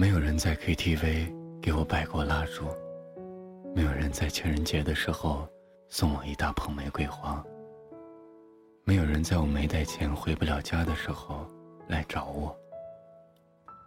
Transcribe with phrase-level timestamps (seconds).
[0.00, 1.28] 没有人在 KTV
[1.60, 2.68] 给我摆过蜡烛，
[3.74, 5.44] 没有人在情人节的时候
[5.88, 7.44] 送我一大捧玫瑰花，
[8.84, 11.44] 没有人在我没带钱回不了家的时候
[11.88, 12.56] 来找我，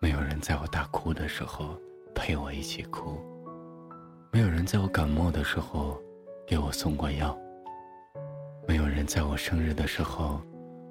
[0.00, 1.78] 没有人在我大哭的时候
[2.16, 3.20] 陪我一起哭，
[4.32, 6.02] 没有人在我感冒的时候
[6.44, 7.38] 给我送过药，
[8.66, 10.42] 没有人在我生日的时候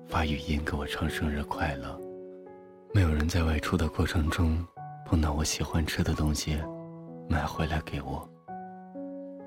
[0.07, 1.99] 发语音给我唱生日快乐，
[2.93, 4.65] 没有人在外出的过程中。
[5.11, 6.57] 碰到我喜欢吃的东西，
[7.27, 8.25] 买回来给我。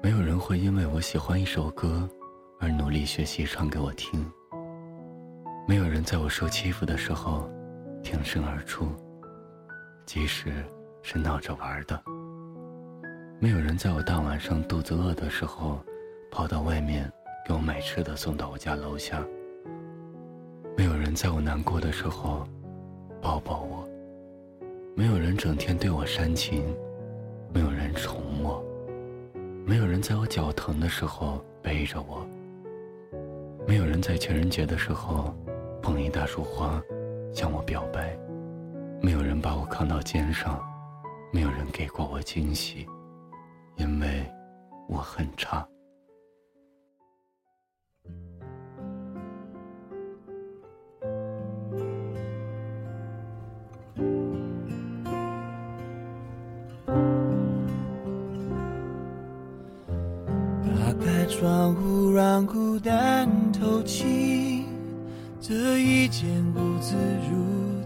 [0.02, 2.06] 没有人会因为我喜欢一首歌，
[2.60, 4.30] 而努力学习唱给我听。
[5.66, 7.48] 没有人在我受欺负的时候，
[8.02, 8.88] 挺身而出，
[10.04, 10.52] 即使
[11.02, 11.98] 是闹着玩的。
[13.40, 15.82] 没有人在我大晚上肚子饿的时候，
[16.30, 17.10] 跑到外面
[17.48, 19.24] 给我买吃的送到我家楼下。
[20.76, 22.46] 没有人在我难过的时候，
[23.22, 23.88] 抱抱我。
[24.96, 26.62] 没有人整天对我煽情，
[27.52, 28.64] 没有人宠我，
[29.66, 32.24] 没有人在我脚疼的时候背着我，
[33.66, 35.34] 没有人在情人节的时候
[35.82, 36.80] 捧一大束花
[37.32, 38.16] 向我表白，
[39.02, 40.62] 没有人把我扛到肩上，
[41.32, 42.86] 没有人给过我惊喜，
[43.74, 44.24] 因为
[44.88, 45.66] 我很差。
[61.44, 64.64] 窗户让孤单透气，
[65.42, 66.96] 这一间屋子
[67.30, 67.36] 如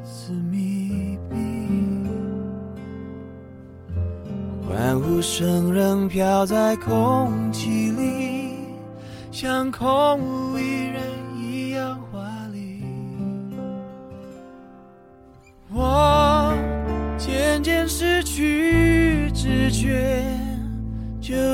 [0.05, 1.37] 此密闭，
[4.65, 8.55] 欢呼声仍飘在空气里，
[9.33, 11.03] 像空无一人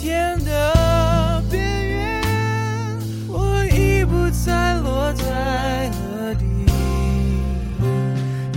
[0.00, 2.22] 天的边缘，
[3.28, 6.46] 我已不再落在何地。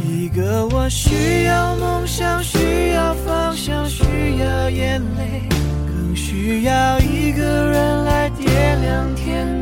[0.07, 5.49] 一个我需要梦想，需要方向，需要眼泪，
[5.85, 9.61] 更需要一个人来点亮天